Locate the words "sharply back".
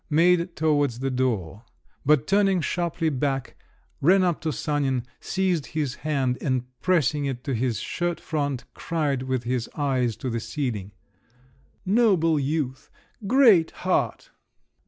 2.59-3.55